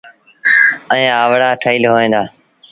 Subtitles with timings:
[0.91, 2.23] ائيٚݩ اَوآڙآ ٺهيٚل هوئيݩ دآ۔